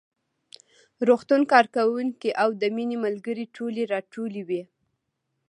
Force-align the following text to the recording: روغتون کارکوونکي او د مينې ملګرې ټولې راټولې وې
روغتون 1.07 1.41
کارکوونکي 1.53 2.29
او 2.41 2.49
د 2.61 2.63
مينې 2.75 2.97
ملګرې 3.05 3.45
ټولې 3.55 3.83
راټولې 3.93 4.41
وې 4.49 4.63